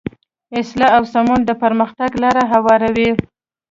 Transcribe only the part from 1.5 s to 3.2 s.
پرمختګ لاره هواروي.